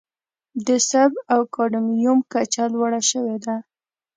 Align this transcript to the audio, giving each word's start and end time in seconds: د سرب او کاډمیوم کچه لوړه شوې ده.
د 0.67 0.69
سرب 0.89 1.13
او 1.33 1.41
کاډمیوم 1.55 2.19
کچه 2.33 2.63
لوړه 2.73 3.01
شوې 3.11 3.37
ده. 3.45 3.55